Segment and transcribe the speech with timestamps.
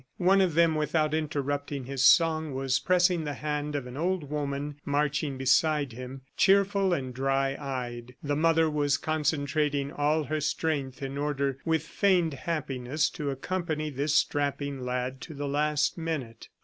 [0.17, 4.77] One of them, without interrupting his song, was pressing the hand of an old woman
[4.83, 8.15] marching beside him, cheerful and dry eyed.
[8.23, 14.15] The mother was concentrating all her strength in order, with feigned happiness, to accompany this
[14.15, 16.49] strapping lad to the last minute.